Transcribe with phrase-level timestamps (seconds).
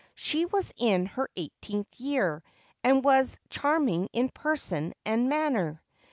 [0.15, 2.41] She was in her eighteenth year,
[2.83, 5.79] and was charming in person and manner.